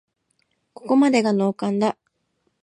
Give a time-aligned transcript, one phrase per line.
[0.73, 1.95] ここまでノーカンだ